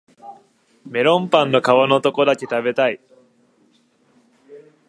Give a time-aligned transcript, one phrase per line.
[0.87, 2.99] メロンパンの皮のとこだけ食べたい